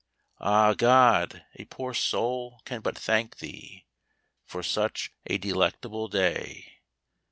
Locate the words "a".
1.57-1.65, 5.27-5.37